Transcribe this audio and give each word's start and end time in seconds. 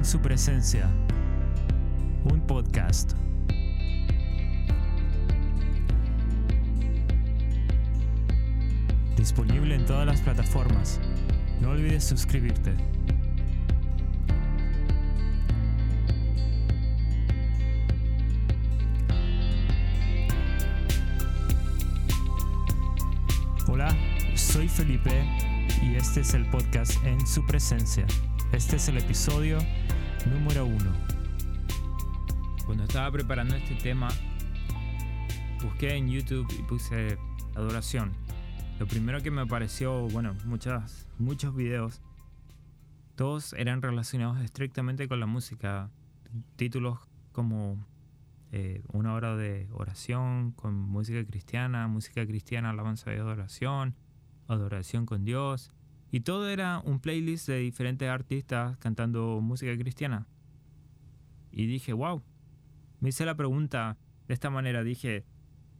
En 0.00 0.06
su 0.06 0.18
presencia, 0.18 0.88
un 2.24 2.40
podcast. 2.46 3.12
Disponible 9.14 9.74
en 9.74 9.84
todas 9.84 10.06
las 10.06 10.22
plataformas. 10.22 10.98
No 11.60 11.72
olvides 11.72 12.02
suscribirte. 12.02 12.74
Hola, 23.68 23.94
soy 24.34 24.66
Felipe 24.66 25.28
y 25.82 25.96
este 25.96 26.20
es 26.20 26.32
el 26.32 26.46
podcast 26.46 26.92
En 27.04 27.26
su 27.26 27.44
presencia. 27.44 28.06
Este 28.52 28.76
es 28.76 28.88
el 28.88 28.96
episodio 28.96 29.58
número 30.26 30.66
uno. 30.66 30.92
Cuando 32.66 32.84
estaba 32.84 33.10
preparando 33.10 33.54
este 33.56 33.74
tema, 33.76 34.08
busqué 35.62 35.94
en 35.96 36.08
YouTube 36.08 36.46
y 36.58 36.62
puse 36.62 37.18
adoración. 37.54 38.12
Lo 38.78 38.86
primero 38.86 39.22
que 39.22 39.30
me 39.30 39.42
apareció, 39.42 40.08
bueno, 40.08 40.34
muchas, 40.44 41.06
muchos 41.18 41.54
videos, 41.54 42.00
todos 43.14 43.52
eran 43.52 43.82
relacionados 43.82 44.40
estrictamente 44.40 45.08
con 45.08 45.20
la 45.20 45.26
música. 45.26 45.90
Títulos 46.56 46.98
como 47.32 47.84
eh, 48.52 48.82
una 48.92 49.14
hora 49.14 49.36
de 49.36 49.68
oración 49.72 50.52
con 50.52 50.74
música 50.74 51.24
cristiana, 51.24 51.86
música 51.88 52.26
cristiana, 52.26 52.70
alabanza 52.70 53.12
y 53.12 53.18
adoración, 53.18 53.94
adoración 54.48 55.06
con 55.06 55.24
Dios. 55.24 55.72
Y 56.10 56.20
todo 56.20 56.48
era 56.48 56.80
un 56.80 57.00
playlist 57.00 57.48
de 57.48 57.58
diferentes 57.58 58.08
artistas 58.08 58.76
cantando 58.78 59.40
música 59.40 59.76
cristiana. 59.76 60.26
Y 61.52 61.66
dije, 61.66 61.92
wow. 61.92 62.22
Me 63.00 63.10
hice 63.10 63.24
la 63.24 63.36
pregunta 63.36 63.96
de 64.28 64.34
esta 64.34 64.50
manera. 64.50 64.82
Dije, 64.82 65.24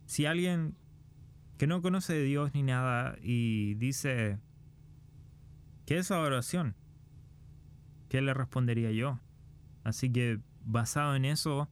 si 0.06 0.26
alguien 0.26 0.76
que 1.58 1.66
no 1.66 1.82
conoce 1.82 2.14
de 2.14 2.24
Dios 2.24 2.54
ni 2.54 2.62
nada 2.62 3.16
y 3.22 3.74
dice, 3.74 4.38
¿qué 5.84 5.98
es 5.98 6.10
adoración? 6.10 6.74
¿Qué 8.08 8.22
le 8.22 8.32
respondería 8.32 8.90
yo? 8.92 9.20
Así 9.84 10.10
que 10.10 10.40
basado 10.64 11.14
en 11.16 11.24
eso, 11.26 11.68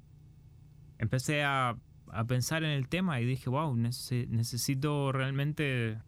empecé 0.99 1.43
a, 1.43 1.79
pensar 2.27 2.65
en 2.65 2.71
el 2.71 2.89
tema 2.89 3.21
y 3.21 3.27
dije, 3.27 3.49
wow, 3.51 3.75
necesito 3.77 5.13
realmente 5.13 5.99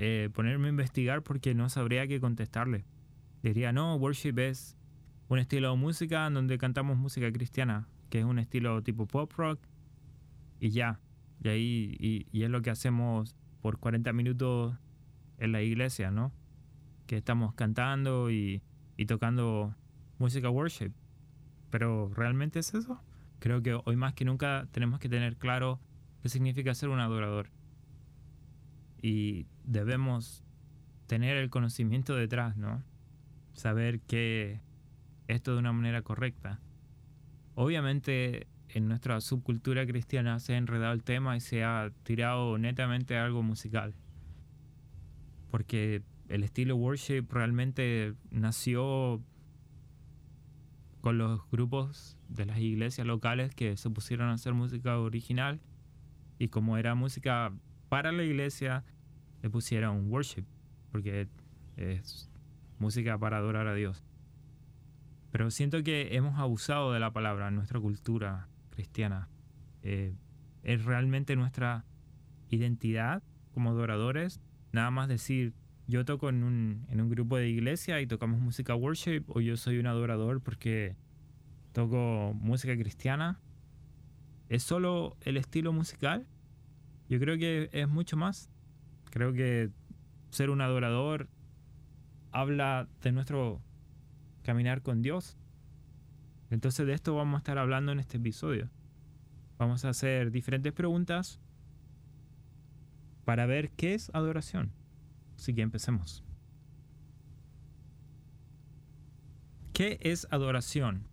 eh, 0.00 0.30
ponerme 0.32 0.68
a 0.68 0.70
investigar 0.70 1.24
porque 1.24 1.56
no 1.56 1.68
sabría 1.68 2.06
qué 2.06 2.20
contestarle. 2.20 2.84
Diría, 3.42 3.72
no, 3.72 3.96
worship 3.96 4.38
es 4.38 4.76
un 5.26 5.40
estilo 5.40 5.72
de 5.72 5.76
música 5.76 6.24
en 6.28 6.34
donde 6.34 6.56
cantamos 6.56 6.96
música 6.96 7.32
cristiana, 7.32 7.88
que 8.08 8.20
es 8.20 8.24
un 8.24 8.38
estilo 8.38 8.80
tipo 8.84 9.06
pop 9.06 9.32
rock, 9.36 9.58
y 10.60 10.70
ya. 10.70 11.00
Y 11.42 11.48
ahí 11.48 12.26
y, 12.30 12.42
es 12.44 12.48
lo 12.48 12.62
que 12.62 12.70
hacemos 12.70 13.34
por 13.60 13.80
40 13.80 14.12
minutos 14.12 14.76
en 15.38 15.50
la 15.50 15.62
iglesia, 15.62 16.12
¿no? 16.12 16.32
Que 17.08 17.16
estamos 17.16 17.54
cantando 17.54 18.30
y, 18.30 18.62
y 18.96 19.06
tocando 19.06 19.74
música 20.18 20.48
worship. 20.48 20.92
Pero 21.70 22.08
¿realmente 22.14 22.60
es 22.60 22.72
eso? 22.72 23.02
Creo 23.40 23.64
que 23.64 23.76
hoy 23.84 23.96
más 23.96 24.14
que 24.14 24.24
nunca 24.24 24.68
tenemos 24.70 25.00
que 25.00 25.08
tener 25.08 25.38
claro 25.38 25.80
qué 26.22 26.28
significa 26.28 26.72
ser 26.72 26.88
un 26.88 27.00
adorador. 27.00 27.50
Y 29.00 29.46
debemos 29.64 30.42
tener 31.06 31.36
el 31.36 31.50
conocimiento 31.50 32.14
detrás, 32.14 32.56
¿no? 32.56 32.82
Saber 33.52 34.00
que 34.00 34.60
esto 35.26 35.52
de 35.52 35.58
una 35.58 35.72
manera 35.72 36.02
correcta. 36.02 36.60
Obviamente 37.54 38.46
en 38.68 38.88
nuestra 38.88 39.20
subcultura 39.20 39.86
cristiana 39.86 40.38
se 40.40 40.54
ha 40.54 40.58
enredado 40.58 40.92
el 40.92 41.02
tema 41.02 41.36
y 41.36 41.40
se 41.40 41.64
ha 41.64 41.90
tirado 42.02 42.58
netamente 42.58 43.16
a 43.16 43.24
algo 43.24 43.42
musical. 43.42 43.94
Porque 45.50 46.02
el 46.28 46.44
estilo 46.44 46.76
worship 46.76 47.26
realmente 47.30 48.14
nació 48.30 49.22
con 51.00 51.16
los 51.16 51.48
grupos 51.50 52.18
de 52.28 52.44
las 52.44 52.58
iglesias 52.58 53.06
locales 53.06 53.54
que 53.54 53.76
se 53.76 53.88
pusieron 53.88 54.28
a 54.28 54.34
hacer 54.34 54.52
música 54.52 54.98
original 54.98 55.60
y 56.38 56.48
como 56.48 56.76
era 56.76 56.94
música 56.94 57.52
para 57.88 58.12
la 58.12 58.22
iglesia 58.22 58.84
le 59.42 59.50
pusieron 59.50 60.10
worship 60.10 60.44
porque 60.90 61.28
es 61.76 62.30
música 62.78 63.18
para 63.18 63.38
adorar 63.38 63.66
a 63.66 63.74
Dios. 63.74 64.02
Pero 65.30 65.50
siento 65.50 65.82
que 65.82 66.16
hemos 66.16 66.38
abusado 66.38 66.92
de 66.92 67.00
la 67.00 67.12
palabra 67.12 67.48
en 67.48 67.54
nuestra 67.54 67.80
cultura 67.80 68.48
cristiana. 68.70 69.28
Eh, 69.82 70.14
es 70.62 70.84
realmente 70.84 71.36
nuestra 71.36 71.84
identidad 72.50 73.22
como 73.52 73.70
adoradores. 73.70 74.40
Nada 74.72 74.90
más 74.90 75.08
decir, 75.08 75.54
yo 75.86 76.04
toco 76.04 76.28
en 76.28 76.44
un, 76.44 76.86
en 76.90 77.00
un 77.00 77.10
grupo 77.10 77.36
de 77.36 77.48
iglesia 77.48 78.00
y 78.00 78.06
tocamos 78.06 78.40
música 78.40 78.74
worship 78.74 79.24
o 79.28 79.40
yo 79.40 79.56
soy 79.56 79.78
un 79.78 79.86
adorador 79.86 80.40
porque 80.40 80.96
toco 81.72 82.32
música 82.34 82.74
cristiana. 82.76 83.38
¿Es 84.48 84.62
solo 84.62 85.16
el 85.20 85.36
estilo 85.36 85.72
musical? 85.72 86.26
Yo 87.08 87.18
creo 87.18 87.38
que 87.38 87.70
es 87.72 87.88
mucho 87.88 88.16
más. 88.16 88.50
Creo 89.10 89.32
que 89.32 89.70
ser 90.30 90.50
un 90.50 90.60
adorador 90.60 91.28
habla 92.32 92.88
de 93.02 93.12
nuestro 93.12 93.62
caminar 94.42 94.82
con 94.82 95.02
Dios. 95.02 95.36
Entonces 96.50 96.86
de 96.86 96.92
esto 96.92 97.14
vamos 97.14 97.36
a 97.36 97.38
estar 97.38 97.58
hablando 97.58 97.92
en 97.92 98.00
este 98.00 98.18
episodio. 98.18 98.70
Vamos 99.58 99.84
a 99.84 99.90
hacer 99.90 100.30
diferentes 100.30 100.72
preguntas 100.72 101.40
para 103.24 103.46
ver 103.46 103.70
qué 103.70 103.94
es 103.94 104.10
adoración. 104.14 104.72
Así 105.36 105.54
que 105.54 105.62
empecemos. 105.62 106.24
¿Qué 109.72 109.98
es 110.00 110.26
adoración? 110.30 111.06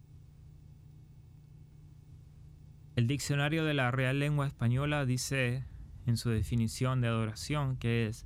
El 2.96 3.08
diccionario 3.08 3.66
de 3.66 3.74
la 3.74 3.92
Real 3.92 4.20
Lengua 4.20 4.48
Española 4.48 5.06
dice 5.06 5.66
en 6.06 6.18
su 6.18 6.30
definición 6.30 7.02
de 7.02 7.08
adoración 7.08 7.78
que 7.78 8.08
es 8.08 8.26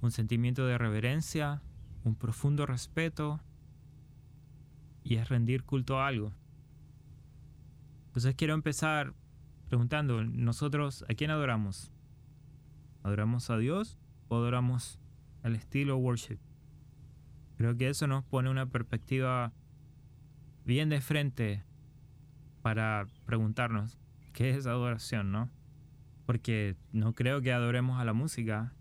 un 0.00 0.10
sentimiento 0.10 0.66
de 0.66 0.78
reverencia, 0.78 1.62
un 2.04 2.14
profundo 2.14 2.66
respeto 2.66 3.40
y 5.02 5.16
es 5.16 5.28
rendir 5.28 5.64
culto 5.64 6.00
a 6.00 6.08
algo. 6.08 6.32
Entonces 8.06 8.34
quiero 8.34 8.54
empezar 8.54 9.14
preguntando, 9.68 10.22
nosotros 10.24 11.04
a 11.08 11.14
quién 11.14 11.30
adoramos? 11.30 11.90
¿Adoramos 13.02 13.50
a 13.50 13.58
Dios 13.58 13.98
o 14.28 14.36
adoramos 14.36 14.98
al 15.42 15.56
estilo 15.56 15.96
worship? 15.96 16.38
Creo 17.56 17.76
que 17.76 17.88
eso 17.88 18.06
nos 18.06 18.24
pone 18.24 18.50
una 18.50 18.66
perspectiva 18.66 19.52
bien 20.64 20.88
de 20.88 21.00
frente 21.00 21.64
para 22.62 23.06
preguntarnos 23.26 23.98
qué 24.32 24.50
es 24.50 24.66
adoración, 24.66 25.32
¿no? 25.32 25.50
Porque 26.26 26.76
no 26.92 27.14
creo 27.14 27.40
que 27.40 27.52
adoremos 27.52 28.00
a 28.00 28.04
la 28.04 28.12
música, 28.12 28.72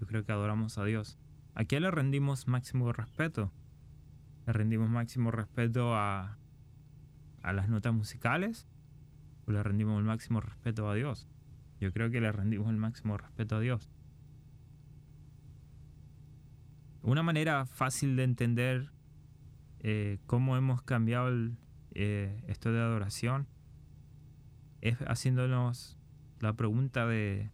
yo 0.00 0.06
creo 0.06 0.24
que 0.24 0.32
adoramos 0.32 0.78
a 0.78 0.84
Dios. 0.84 1.18
¿A 1.54 1.64
qué 1.64 1.80
le 1.80 1.90
rendimos 1.90 2.48
máximo 2.48 2.92
respeto? 2.92 3.52
¿Le 4.46 4.52
rendimos 4.52 4.88
máximo 4.88 5.30
respeto 5.30 5.94
a, 5.94 6.38
a 7.42 7.52
las 7.52 7.68
notas 7.68 7.94
musicales? 7.94 8.66
¿O 9.46 9.52
le 9.52 9.62
rendimos 9.62 9.98
el 9.98 10.04
máximo 10.04 10.40
respeto 10.40 10.88
a 10.88 10.94
Dios? 10.94 11.28
Yo 11.80 11.92
creo 11.92 12.10
que 12.10 12.20
le 12.20 12.30
rendimos 12.30 12.68
el 12.70 12.76
máximo 12.76 13.16
respeto 13.16 13.56
a 13.56 13.60
Dios. 13.60 13.90
Una 17.02 17.24
manera 17.24 17.66
fácil 17.66 18.14
de 18.14 18.22
entender 18.22 18.92
eh, 19.80 20.18
cómo 20.26 20.56
hemos 20.56 20.82
cambiado 20.82 21.28
eh, 21.94 22.44
esto 22.46 22.72
de 22.72 22.80
adoración 22.80 23.48
es 24.80 24.96
haciéndonos 25.08 25.98
la 26.42 26.52
pregunta 26.52 27.06
de 27.06 27.50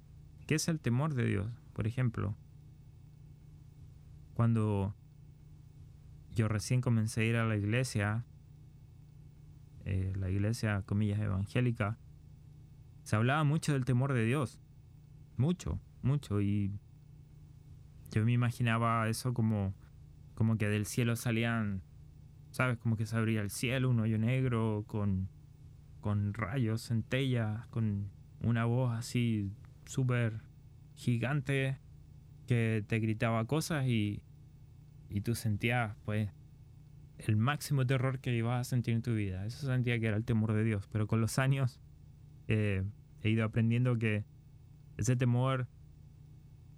¿qué 0.49 0.57
es 0.57 0.67
el 0.67 0.81
temor 0.81 1.15
de 1.15 1.27
Dios? 1.27 1.47
Por 1.75 1.87
ejemplo, 1.87 2.35
cuando 4.35 4.97
yo 6.35 6.49
recién 6.49 6.81
comencé 6.81 7.21
a 7.21 7.25
ir 7.25 7.37
a 7.37 7.47
la 7.47 7.57
iglesia, 7.57 8.25
eh, 9.85 10.13
la 10.17 10.31
iglesia, 10.31 10.83
comillas, 10.83 11.21
evangélica, 11.21 11.99
se 13.05 13.15
hablaba 13.15 13.45
mucho 13.45 13.75
del 13.75 13.85
temor 13.85 14.13
de 14.13 14.25
Dios. 14.25 14.59
Mucho, 15.37 15.81
mucho. 16.03 16.41
Y 16.41 16.73
yo 18.11 18.25
me 18.25 18.33
imaginaba 18.33 19.09
eso 19.09 19.33
como, 19.33 19.75
como 20.35 20.59
que 20.59 20.69
del 20.69 20.85
cielo 20.85 21.15
salían 21.15 21.83
¿sabes? 22.51 22.79
Como 22.79 22.97
que 22.97 23.07
se 23.07 23.17
abría 23.17 23.41
el 23.41 23.51
cielo, 23.51 23.91
un 23.91 24.01
hoyo 24.01 24.19
negro 24.19 24.85
con, 24.87 25.29
con 26.01 26.35
rayos, 26.35 26.89
centellas, 26.89 27.67
con 27.69 28.11
una 28.41 28.65
voz 28.65 28.97
así 28.97 29.51
súper 29.87 30.41
gigante 30.95 31.79
que 32.47 32.85
te 32.87 32.99
gritaba 32.99 33.45
cosas 33.47 33.87
y, 33.87 34.23
y 35.11 35.21
tú 35.21 35.35
sentías 35.35 35.97
pues 36.05 36.31
el 37.19 37.37
máximo 37.37 37.87
terror 37.87 38.21
que 38.21 38.35
ibas 38.35 38.61
a 38.61 38.65
sentir 38.65 38.95
en 38.95 39.03
tu 39.03 39.15
vida. 39.15 39.45
Eso 39.47 39.67
sentía 39.67 39.99
que 39.99 40.07
era 40.07 40.17
el 40.17 40.25
temor 40.25 40.53
de 40.53 40.65
Dios. 40.65 40.89
Pero 40.91 41.07
con 41.07 41.21
los 41.21 41.39
años 41.39 41.81
eh, 42.47 42.85
he 43.23 43.31
ido 43.31 43.45
aprendiendo 43.45 43.99
que 43.99 44.25
ese 44.97 45.17
temor 45.17 45.67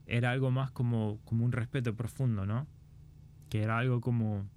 era 0.06 0.30
algo 0.30 0.50
más 0.50 0.70
como, 0.70 1.20
como 1.24 1.44
un 1.44 1.52
respeto 1.52 1.94
profundo, 1.94 2.46
¿no? 2.46 2.66
Que 3.48 3.62
era 3.62 3.78
algo 3.78 4.00
como, 4.00 4.48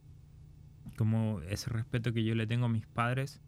como 0.98 1.42
ese 1.42 1.70
respeto 1.70 2.14
que 2.14 2.24
yo 2.24 2.34
le 2.34 2.48
tengo 2.48 2.66
a 2.66 2.70
mis 2.70 2.88
padres, 2.88 3.42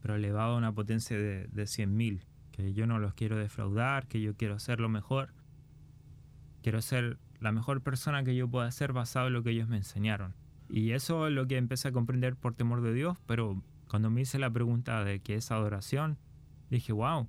pero 0.00 0.16
elevado 0.16 0.54
a 0.54 0.58
una 0.58 0.72
potencia 0.72 1.16
de, 1.16 1.46
de 1.46 1.62
100.000. 1.64 2.22
Que 2.52 2.72
yo 2.74 2.86
no 2.86 2.98
los 2.98 3.14
quiero 3.14 3.36
defraudar, 3.36 4.06
que 4.06 4.20
yo 4.20 4.34
quiero 4.36 4.54
hacer 4.54 4.78
lo 4.78 4.88
mejor. 4.88 5.32
Quiero 6.62 6.80
ser 6.80 7.18
la 7.40 7.50
mejor 7.50 7.80
persona 7.80 8.22
que 8.22 8.36
yo 8.36 8.48
pueda 8.48 8.70
ser 8.70 8.92
basado 8.92 9.26
en 9.26 9.32
lo 9.32 9.42
que 9.42 9.50
ellos 9.50 9.68
me 9.68 9.78
enseñaron. 9.78 10.34
Y 10.68 10.92
eso 10.92 11.26
es 11.26 11.32
lo 11.34 11.46
que 11.46 11.56
empecé 11.56 11.88
a 11.88 11.92
comprender 11.92 12.36
por 12.36 12.54
temor 12.54 12.80
de 12.80 12.94
Dios, 12.94 13.18
pero 13.26 13.62
cuando 13.88 14.10
me 14.10 14.22
hice 14.22 14.38
la 14.38 14.50
pregunta 14.50 15.04
de 15.04 15.20
qué 15.20 15.34
es 15.34 15.50
adoración, 15.50 16.16
dije, 16.70 16.92
wow, 16.92 17.28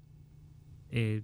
eh, 0.92 1.24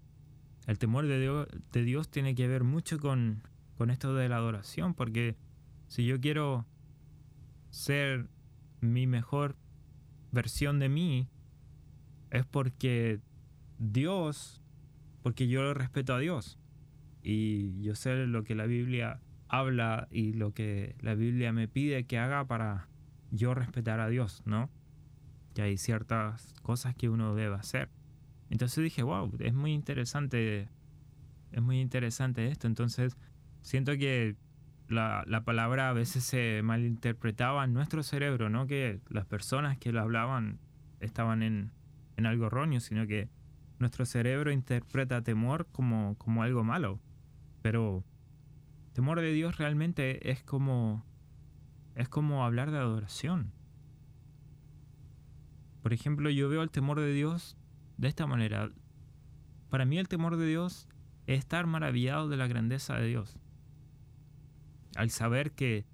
el 0.68 0.80
temor 0.80 1.08
de 1.08 1.20
Dios, 1.20 1.48
de 1.72 1.84
Dios, 1.84 2.10
tiene 2.10 2.36
que 2.36 2.48
ver 2.48 2.64
mucho 2.64 3.00
con, 3.00 3.44
con 3.78 3.90
esto 3.90 4.14
de 4.16 4.28
la 4.28 4.36
adoración, 4.36 4.96
porque 4.96 5.38
si 5.88 6.06
yo 6.06 6.20
quiero 6.20 6.66
ser 7.70 8.28
mi 8.82 9.08
mejor 9.08 9.56
versión 10.32 10.80
de 10.80 10.90
mí, 10.90 11.30
es 12.32 12.46
porque 12.46 13.22
Dios, 13.80 14.62
porque 15.24 15.48
yo 15.48 15.74
respeto 15.74 16.14
a 16.14 16.20
Dios. 16.20 16.60
Y 17.24 17.82
yo 17.82 17.96
sé 17.96 18.28
lo 18.28 18.44
que 18.44 18.56
la 18.56 18.66
Biblia 18.66 19.20
habla 19.48 20.08
y 20.12 20.34
lo 20.34 20.54
que 20.54 20.96
la 21.02 21.16
Biblia 21.16 21.52
me 21.52 21.68
pide 21.68 22.06
que 22.06 22.20
haga 22.20 22.46
para 22.46 22.88
yo 23.32 23.54
respetar 23.54 24.00
a 24.00 24.08
Dios, 24.08 24.44
¿no? 24.46 24.70
Que 25.56 25.64
hay 25.64 25.78
ciertas 25.78 26.54
cosas 26.62 26.96
que 26.96 27.10
uno 27.10 27.36
debe 27.36 27.56
hacer. 27.56 27.90
Entonces 28.50 28.84
dije, 28.84 29.04
wow, 29.04 29.32
es 29.40 29.54
muy 29.54 29.74
interesante, 29.74 30.70
es 31.52 31.62
muy 31.62 31.80
interesante 31.80 32.48
esto. 32.48 32.68
Entonces 32.68 33.18
siento 33.62 33.98
que 33.98 34.36
la, 34.88 35.24
la, 35.28 35.44
palabra 35.44 35.90
a 35.90 35.94
veces 35.94 36.24
se 36.24 36.62
malinterpretaba 36.64 37.64
en 37.64 37.74
nuestro 37.74 38.02
cerebro, 38.02 38.50
no 38.50 38.66
que 38.66 39.00
las 39.10 39.26
personas 39.26 39.78
que 39.78 39.92
lo 39.92 40.02
hablaban 40.02 40.60
estaban 41.00 41.44
en, 41.44 41.72
en 42.18 42.26
algo 42.26 42.48
erróneo, 42.48 42.80
sino 42.80 43.06
que 43.06 43.30
nuestro 43.80 44.06
cerebro 44.06 44.52
interpreta 44.52 45.22
temor 45.22 45.68
como, 45.72 46.16
como 46.18 46.44
algo 46.44 46.64
malo. 46.64 47.00
Pero 47.62 48.04
temor 48.94 49.20
de 49.20 49.32
Dios 49.32 49.58
realmente 49.58 50.30
es 50.32 50.44
como 50.44 51.04
es 51.96 52.08
como 52.08 52.46
hablar 52.46 52.72
de 52.72 52.78
adoración. 52.78 53.52
Por 55.82 55.92
ejemplo, 55.92 56.30
yo 56.30 56.48
veo 56.48 56.64
el 56.64 56.72
temor 56.72 57.00
de 57.00 57.12
Dios 57.14 57.58
de 57.98 58.08
esta 58.08 58.26
manera. 58.26 58.72
Para 59.70 59.84
mí 59.84 59.98
el 59.98 60.08
temor 60.08 60.38
de 60.38 60.48
Dios 60.48 60.88
es 61.28 61.40
estar 61.40 61.68
maravillado 61.68 62.30
de 62.30 62.38
la 62.38 62.48
grandeza 62.48 62.96
de 62.96 63.08
Dios. 63.08 63.38
Al 64.96 65.10
saber 65.10 65.52
que 65.52 65.86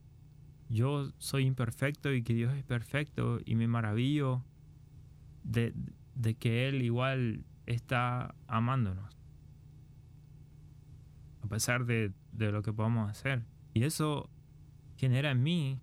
yo 0.69 1.11
soy 1.17 1.45
imperfecto 1.45 2.13
y 2.13 2.21
que 2.21 2.35
Dios 2.35 2.53
es 2.53 2.63
perfecto 2.63 3.39
y 3.43 3.55
me 3.55 3.67
maravillo 3.67 4.43
de, 5.43 5.73
de 6.13 6.35
que 6.35 6.67
Él 6.67 6.83
igual 6.83 7.45
está 7.65 8.35
amándonos. 8.47 9.17
A 11.43 11.47
pesar 11.47 11.85
de 11.85 12.13
de 12.37 12.51
lo 12.51 12.61
que 12.61 12.73
podamos 12.73 13.09
hacer. 13.09 13.43
Y 13.73 13.83
eso 13.83 14.29
genera 14.97 15.31
en 15.31 15.43
mí 15.43 15.79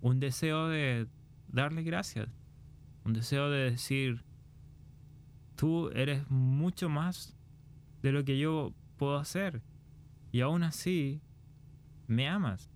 un 0.00 0.20
deseo 0.20 0.68
de 0.68 1.08
darle 1.48 1.82
gracias. 1.82 2.28
Un 3.04 3.12
deseo 3.12 3.50
de 3.50 3.70
decir, 3.70 4.24
tú 5.56 5.90
eres 5.90 6.28
mucho 6.30 6.88
más 6.88 7.36
de 8.02 8.12
lo 8.12 8.24
que 8.24 8.38
yo 8.38 8.74
puedo 8.96 9.16
hacer. 9.16 9.62
Y 10.30 10.40
aún 10.40 10.62
así, 10.62 11.20
me 12.06 12.28
amas. 12.28 12.70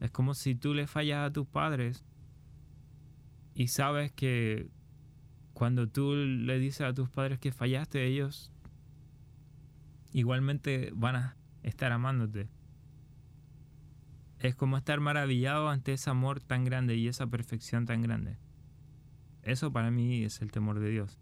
Es 0.00 0.10
como 0.10 0.34
si 0.34 0.54
tú 0.54 0.74
le 0.74 0.86
fallas 0.86 1.28
a 1.28 1.32
tus 1.32 1.46
padres 1.46 2.04
y 3.54 3.68
sabes 3.68 4.10
que 4.12 4.68
cuando 5.54 5.88
tú 5.88 6.14
le 6.14 6.58
dices 6.58 6.82
a 6.82 6.94
tus 6.94 7.08
padres 7.10 7.38
que 7.38 7.52
fallaste, 7.52 8.04
ellos 8.04 8.52
igualmente 10.12 10.90
van 10.94 11.16
a 11.16 11.36
estar 11.62 11.92
amándote. 11.92 12.48
Es 14.38 14.54
como 14.54 14.76
estar 14.76 15.00
maravillado 15.00 15.68
ante 15.68 15.92
ese 15.92 16.10
amor 16.10 16.40
tan 16.40 16.64
grande 16.64 16.96
y 16.96 17.08
esa 17.08 17.26
perfección 17.26 17.86
tan 17.86 18.02
grande. 18.02 18.38
Eso 19.42 19.72
para 19.72 19.90
mí 19.90 20.24
es 20.24 20.42
el 20.42 20.50
temor 20.50 20.80
de 20.80 20.90
Dios. 20.90 21.18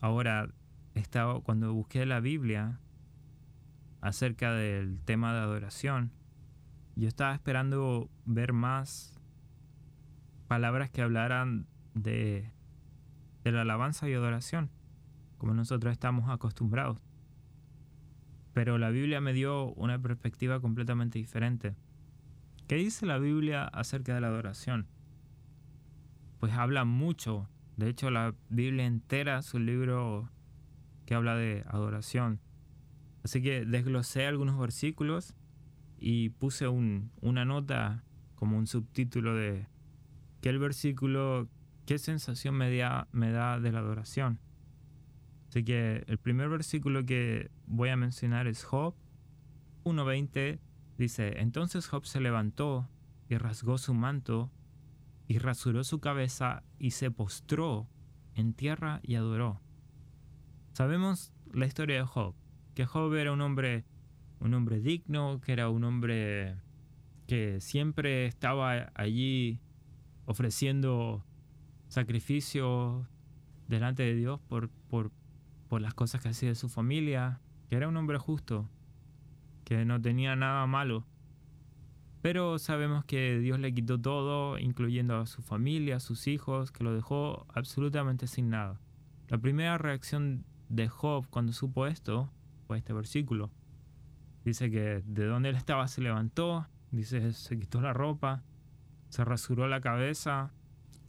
Ahora, 0.00 0.50
estaba, 0.94 1.40
cuando 1.40 1.72
busqué 1.72 2.04
la 2.06 2.20
Biblia 2.20 2.78
acerca 4.00 4.52
del 4.52 5.00
tema 5.00 5.32
de 5.32 5.40
adoración, 5.40 6.12
yo 6.96 7.08
estaba 7.08 7.34
esperando 7.34 8.10
ver 8.26 8.52
más 8.52 9.18
palabras 10.46 10.90
que 10.90 11.02
hablaran 11.02 11.66
de, 11.94 12.50
de 13.44 13.52
la 13.52 13.62
alabanza 13.62 14.08
y 14.08 14.14
adoración, 14.14 14.70
como 15.38 15.54
nosotros 15.54 15.92
estamos 15.92 16.28
acostumbrados. 16.28 16.98
Pero 18.52 18.78
la 18.78 18.90
Biblia 18.90 19.20
me 19.20 19.32
dio 19.32 19.72
una 19.74 19.98
perspectiva 19.98 20.60
completamente 20.60 21.18
diferente. 21.18 21.74
¿Qué 22.68 22.76
dice 22.76 23.04
la 23.04 23.18
Biblia 23.18 23.64
acerca 23.64 24.14
de 24.14 24.20
la 24.20 24.28
adoración? 24.28 24.86
Pues 26.38 26.52
habla 26.52 26.84
mucho. 26.84 27.48
De 27.76 27.88
hecho, 27.88 28.10
la 28.10 28.34
Biblia 28.48 28.86
entera 28.86 29.38
es 29.38 29.52
un 29.54 29.66
libro 29.66 30.30
que 31.04 31.14
habla 31.14 31.34
de 31.36 31.64
adoración. 31.66 32.40
Así 33.24 33.42
que 33.42 33.64
desglosé 33.64 34.26
algunos 34.26 34.58
versículos 34.58 35.34
y 35.98 36.30
puse 36.30 36.68
una 36.68 37.44
nota 37.44 38.04
como 38.34 38.58
un 38.58 38.66
subtítulo 38.66 39.34
de 39.34 39.66
qué 40.40 40.50
el 40.50 40.58
versículo, 40.58 41.48
qué 41.86 41.98
sensación 41.98 42.54
me 42.54 42.70
da 42.70 43.60
de 43.60 43.72
la 43.72 43.78
adoración. 43.78 44.40
Así 45.54 45.64
que 45.64 46.02
el 46.08 46.18
primer 46.18 46.48
versículo 46.48 47.06
que 47.06 47.48
voy 47.66 47.88
a 47.88 47.96
mencionar 47.96 48.48
es 48.48 48.64
Job 48.64 48.96
1.20. 49.84 50.58
Dice, 50.98 51.40
entonces 51.40 51.86
Job 51.86 52.06
se 52.06 52.20
levantó 52.20 52.88
y 53.28 53.36
rasgó 53.36 53.78
su 53.78 53.94
manto 53.94 54.50
y 55.28 55.38
rasuró 55.38 55.84
su 55.84 56.00
cabeza 56.00 56.64
y 56.80 56.90
se 56.90 57.10
postró 57.10 57.88
en 58.34 58.52
tierra 58.52 59.00
y 59.04 59.14
adoró. 59.14 59.60
Sabemos 60.72 61.32
la 61.52 61.66
historia 61.66 61.98
de 61.98 62.04
Job, 62.04 62.34
que 62.74 62.84
Job 62.84 63.14
era 63.14 63.32
un 63.32 63.40
hombre, 63.40 63.84
un 64.40 64.54
hombre 64.54 64.80
digno, 64.80 65.40
que 65.40 65.52
era 65.52 65.68
un 65.68 65.84
hombre 65.84 66.56
que 67.28 67.60
siempre 67.60 68.26
estaba 68.26 68.90
allí 68.94 69.60
ofreciendo 70.26 71.24
sacrificios 71.94 73.06
delante 73.68 74.02
de 74.02 74.14
Dios 74.14 74.40
por, 74.48 74.68
por, 74.68 75.10
por 75.68 75.80
las 75.80 75.94
cosas 75.94 76.20
que 76.22 76.28
hacía 76.28 76.50
de 76.50 76.54
su 76.54 76.68
familia, 76.68 77.40
que 77.68 77.76
era 77.76 77.88
un 77.88 77.96
hombre 77.96 78.18
justo, 78.18 78.68
que 79.64 79.84
no 79.84 80.00
tenía 80.00 80.36
nada 80.36 80.66
malo. 80.66 81.06
Pero 82.20 82.58
sabemos 82.58 83.04
que 83.04 83.38
Dios 83.38 83.58
le 83.58 83.72
quitó 83.72 84.00
todo, 84.00 84.58
incluyendo 84.58 85.18
a 85.18 85.26
su 85.26 85.42
familia, 85.42 85.96
a 85.96 86.00
sus 86.00 86.26
hijos, 86.26 86.72
que 86.72 86.84
lo 86.84 86.94
dejó 86.94 87.46
absolutamente 87.54 88.26
sin 88.26 88.50
nada. 88.50 88.80
La 89.28 89.38
primera 89.38 89.78
reacción 89.78 90.44
de 90.68 90.88
Job 90.88 91.26
cuando 91.30 91.52
supo 91.52 91.86
esto 91.86 92.30
fue 92.66 92.78
este 92.78 92.92
versículo. 92.92 93.50
Dice 94.44 94.70
que 94.70 95.02
de 95.06 95.26
donde 95.26 95.50
él 95.50 95.56
estaba 95.56 95.86
se 95.86 96.00
levantó, 96.02 96.66
dice 96.90 97.32
se 97.32 97.58
quitó 97.58 97.80
la 97.80 97.92
ropa, 97.92 98.42
se 99.08 99.24
rasuró 99.24 99.68
la 99.68 99.80
cabeza 99.80 100.52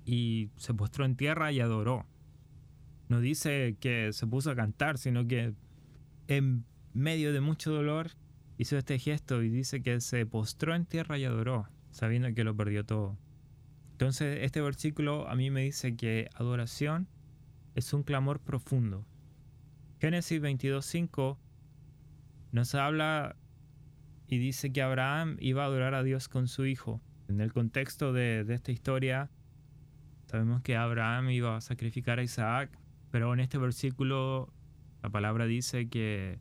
y 0.06 0.50
se 0.58 0.74
postró 0.74 1.06
en 1.06 1.16
tierra 1.16 1.52
y 1.52 1.60
adoró 1.60 2.06
no 3.08 3.22
dice 3.22 3.78
que 3.80 4.14
se 4.14 4.28
puso 4.28 4.52
a 4.52 4.56
cantar, 4.56 4.98
sino 4.98 5.28
que 5.28 5.54
en 6.28 6.66
medio 6.94 7.34
de 7.34 7.42
mucho 7.42 7.72
dolor 7.72 8.12
hizo 8.58 8.78
este 8.78 8.98
gesto 9.00 9.44
y 9.44 9.50
dice 9.50 9.84
que 9.84 10.02
se 10.02 10.26
postró 10.26 10.76
en 10.76 10.86
tierra 10.86 11.18
y 11.18 11.26
adoró, 11.26 11.68
sabiendo 11.92 12.34
que 12.34 12.44
lo 12.44 12.56
perdió 12.56 12.86
todo. 12.86 13.18
Entonces 13.92 14.40
este 14.42 14.62
versículo 14.62 15.28
a 15.28 15.36
mí 15.36 15.52
me 15.52 15.64
dice 15.64 15.96
que 15.96 16.30
adoración 16.36 17.08
es 17.76 17.94
un 17.94 18.04
clamor 18.04 18.40
profundo. 18.40 19.06
Génesis 20.00 20.42
22.5 20.42 21.38
nos 22.52 22.76
habla 22.76 23.36
y 24.28 24.40
dice 24.40 24.72
que 24.74 24.82
Abraham 24.82 25.38
iba 25.40 25.64
a 25.64 25.68
adorar 25.68 25.94
a 25.94 26.04
Dios 26.04 26.28
con 26.28 26.48
su 26.48 26.66
hijo. 26.66 27.02
En 27.28 27.42
el 27.42 27.54
contexto 27.54 28.14
de, 28.14 28.44
de 28.44 28.54
esta 28.54 28.72
historia, 28.72 29.30
sabemos 30.26 30.62
que 30.62 30.76
Abraham 30.76 31.30
iba 31.30 31.58
a 31.58 31.62
sacrificar 31.62 32.20
a 32.20 32.24
Isaac 32.24 32.70
pero 33.12 33.34
en 33.34 33.40
este 33.40 33.58
versículo 33.58 34.52
la 35.02 35.10
palabra 35.10 35.46
dice 35.46 35.88
que 35.88 36.40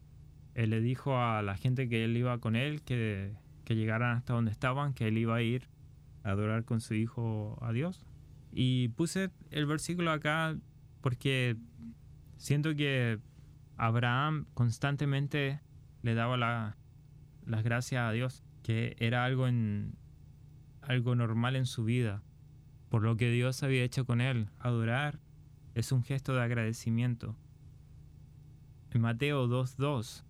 él 0.54 0.70
le 0.70 0.80
dijo 0.80 1.18
a 1.18 1.42
la 1.42 1.56
gente 1.56 1.88
que 1.88 2.04
él 2.04 2.16
iba 2.16 2.38
con 2.38 2.56
él 2.56 2.82
que, 2.82 3.32
que 3.64 3.76
llegaran 3.76 4.16
hasta 4.16 4.34
donde 4.34 4.50
estaban, 4.50 4.94
que 4.94 5.08
él 5.08 5.18
iba 5.18 5.36
a 5.36 5.42
ir 5.42 5.68
adorar 6.24 6.64
con 6.64 6.80
su 6.80 6.94
hijo 6.94 7.58
a 7.60 7.72
Dios. 7.72 8.04
Y 8.50 8.88
puse 8.88 9.30
el 9.50 9.66
versículo 9.66 10.10
acá 10.10 10.56
porque 11.00 11.56
siento 12.38 12.74
que 12.74 13.18
Abraham 13.76 14.46
constantemente 14.54 15.60
le 16.02 16.14
daba 16.14 16.36
las 16.36 17.62
gracias 17.62 18.08
a 18.08 18.12
Dios, 18.12 18.42
que 18.62 18.96
era 18.98 19.24
algo, 19.24 19.46
en, 19.46 19.94
algo 20.82 21.14
normal 21.14 21.56
en 21.56 21.66
su 21.66 21.84
vida, 21.84 22.22
por 22.94 23.02
lo 23.02 23.16
que 23.16 23.28
Dios 23.28 23.64
había 23.64 23.82
hecho 23.82 24.06
con 24.06 24.20
él. 24.20 24.50
Adorar 24.60 25.18
es 25.74 25.90
un 25.90 26.04
gesto 26.04 26.32
de 26.32 26.42
agradecimiento. 26.42 27.34
En 28.92 29.00
Mateo 29.00 29.48
2.2, 29.48 30.22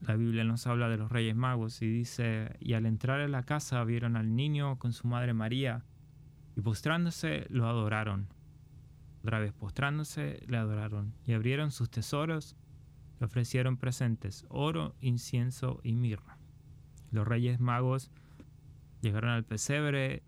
la 0.00 0.14
Biblia 0.14 0.44
nos 0.44 0.68
habla 0.68 0.88
de 0.88 0.96
los 0.96 1.10
Reyes 1.10 1.34
Magos 1.34 1.82
y 1.82 1.88
dice, 1.88 2.54
y 2.60 2.74
al 2.74 2.86
entrar 2.86 3.20
en 3.20 3.32
la 3.32 3.42
casa 3.42 3.82
vieron 3.82 4.16
al 4.16 4.36
niño 4.36 4.78
con 4.78 4.92
su 4.92 5.08
madre 5.08 5.34
María, 5.34 5.82
y 6.54 6.60
postrándose 6.60 7.46
lo 7.50 7.68
adoraron. 7.68 8.28
Otra 9.24 9.40
vez 9.40 9.52
postrándose 9.52 10.40
le 10.46 10.56
adoraron, 10.56 11.14
y 11.26 11.32
abrieron 11.32 11.72
sus 11.72 11.90
tesoros, 11.90 12.54
le 13.18 13.26
ofrecieron 13.26 13.76
presentes, 13.76 14.46
oro, 14.50 14.94
incienso 15.00 15.80
y 15.82 15.96
mirra. 15.96 16.38
Los 17.10 17.26
Reyes 17.26 17.58
Magos 17.58 18.12
llegaron 19.00 19.30
al 19.30 19.42
pesebre 19.42 20.22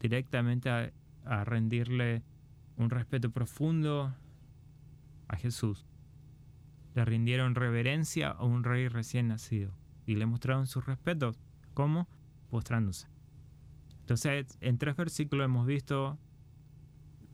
directamente 0.00 0.92
a 1.24 1.44
rendirle 1.44 2.22
un 2.76 2.90
respeto 2.90 3.30
profundo 3.30 4.14
a 5.28 5.36
Jesús 5.36 5.86
le 6.96 7.04
rindieron 7.04 7.54
reverencia 7.54 8.30
a 8.30 8.42
un 8.42 8.64
rey 8.64 8.88
recién 8.88 9.28
nacido 9.28 9.70
y 10.06 10.16
le 10.16 10.24
mostraron 10.24 10.66
sus 10.66 10.86
respetos. 10.86 11.38
¿Cómo? 11.74 12.08
Postrándose. 12.48 13.06
Entonces, 14.00 14.56
en 14.62 14.78
tres 14.78 14.96
versículos 14.96 15.44
hemos 15.44 15.66
visto 15.66 16.18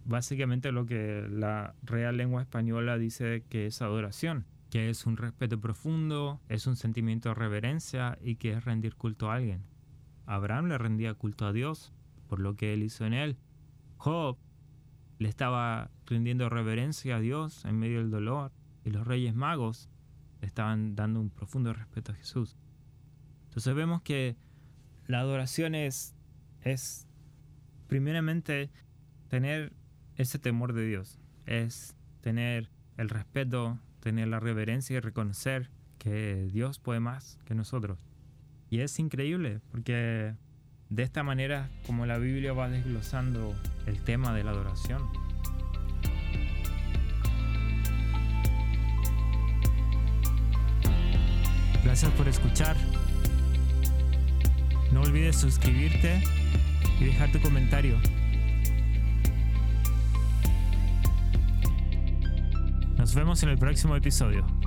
básicamente 0.05 0.73
lo 0.73 0.85
que 0.85 1.29
la 1.31 1.77
Real 1.85 2.17
Lengua 2.17 2.43
Española 2.43 2.99
dice 2.99 3.45
que 3.49 3.67
es 3.67 3.81
adoración, 3.83 4.47
que 4.69 4.91
es 4.91 5.07
un 5.07 5.17
respeto 5.17 5.61
profundo, 5.61 6.41
es 6.49 6.67
un 6.67 6.75
sentimiento 6.75 7.29
de 7.29 7.37
reverencia 7.37 8.19
y 8.21 8.35
que 8.37 8.55
es 8.55 8.65
rendir 8.65 8.97
culto 8.97 9.31
a 9.31 9.37
alguien. 9.37 9.63
Abraham 10.27 10.67
le 10.67 10.79
rendía 10.79 11.15
culto 11.15 11.47
a 11.47 11.53
Dios 11.53 11.93
por 12.33 12.41
lo 12.41 12.57
que 12.57 12.73
él 12.73 12.83
hizo 12.83 13.05
en 13.05 13.13
él. 13.13 13.37
Job 13.99 14.39
le 15.19 15.29
estaba 15.29 15.91
rindiendo 16.07 16.49
reverencia 16.49 17.17
a 17.17 17.21
Dios 17.21 17.67
en 17.67 17.79
medio 17.79 17.99
del 17.99 18.11
dolor 18.11 18.53
y 18.87 18.91
los 18.91 19.07
reyes 19.07 19.35
magos 19.35 19.91
estaban 20.41 20.95
dando 20.95 21.21
un 21.21 21.29
profundo 21.29 21.75
respeto 21.75 22.13
a 22.13 22.15
Jesús. 22.15 22.57
Entonces 23.45 23.75
vemos 23.75 24.01
que 24.01 24.39
la 25.07 25.21
adoración 25.21 25.75
es, 25.75 26.15
es 26.63 27.07
primeramente 27.87 28.71
tener 29.29 29.75
ese 30.17 30.39
temor 30.39 30.73
de 30.73 30.87
Dios, 30.87 31.19
es 31.45 31.95
tener 32.23 32.71
el 32.97 33.11
respeto, 33.11 33.79
tener 34.01 34.29
la 34.29 34.41
reverencia 34.41 34.97
y 34.97 35.01
reconocer 35.01 35.69
que 35.99 36.49
Dios 36.51 36.79
puede 36.79 37.01
más 37.01 37.39
que 37.45 37.55
nosotros. 37.55 38.07
Y 38.71 38.79
es 38.79 38.99
increíble 38.99 39.61
porque 39.71 40.35
de 40.93 41.03
esta 41.05 41.23
manera 41.23 41.71
como 41.87 42.05
la 42.05 42.19
Biblia 42.19 42.53
va 42.53 42.69
desglosando 42.69 43.55
el 43.87 43.99
tema 44.05 44.35
de 44.35 44.45
la 44.45 44.51
adoración. 44.51 45.03
Gracias 51.83 52.13
por 52.13 52.29
escuchar. 52.29 52.77
No 54.93 55.01
olvides 55.01 55.37
suscribirte 55.37 56.23
y 57.01 57.05
dejar 57.05 57.33
tu 57.33 57.41
comentario. 57.41 57.97
Nos 62.99 63.15
vemos 63.15 63.43
en 63.43 63.49
el 63.49 63.57
próximo 63.57 63.97
episodio. 63.97 64.62